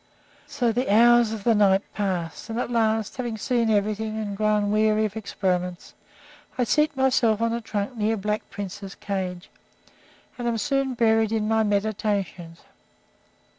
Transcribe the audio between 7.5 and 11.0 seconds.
a trunk near Black Prince's cage, and am soon